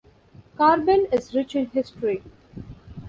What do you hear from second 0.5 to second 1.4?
Karben is